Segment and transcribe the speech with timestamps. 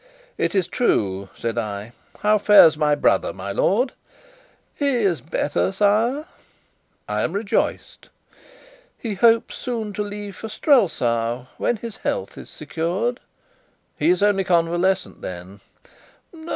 [0.35, 1.91] "It is true," said I.
[2.21, 3.93] "How fares my brother, my lord?"
[4.73, 6.25] "He is better, sire."
[7.07, 8.09] "I am rejoiced."
[8.97, 13.19] "He hopes soon to leave for Strelsau, when his health is secured."
[13.95, 15.59] "He is only convalescent then?"